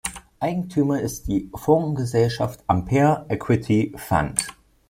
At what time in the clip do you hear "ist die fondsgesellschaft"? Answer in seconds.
0.99-2.63